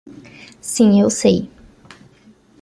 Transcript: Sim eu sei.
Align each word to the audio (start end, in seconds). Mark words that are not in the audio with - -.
Sim 0.61 0.99
eu 0.99 1.11
sei. 1.11 1.47